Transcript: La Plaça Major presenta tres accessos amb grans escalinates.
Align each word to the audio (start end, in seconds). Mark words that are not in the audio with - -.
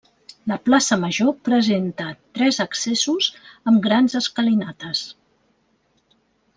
La 0.51 0.55
Plaça 0.69 0.95
Major 1.01 1.29
presenta 1.49 2.07
tres 2.39 2.59
accessos 2.67 3.29
amb 3.73 3.85
grans 3.87 4.19
escalinates. 4.25 5.07